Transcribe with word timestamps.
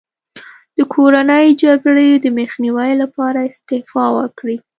د 0.77 0.79
کورنۍ 0.93 1.47
جګړې 1.63 2.09
د 2.15 2.25
مخنیوي 2.39 2.91
لپاره 3.01 3.39
استعفا 3.49 4.05
وکړي. 4.17 4.57